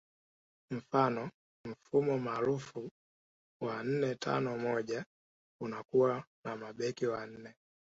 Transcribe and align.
Mfano 0.71 1.29
mfumo 1.65 2.19
maarufu 2.19 2.89
wa 3.61 3.83
nne 3.83 4.15
tano 4.15 4.57
moja 4.57 5.05
unakuwa 5.61 6.23
na 6.45 6.57
mabeki 6.57 7.05
wanne 7.07 7.53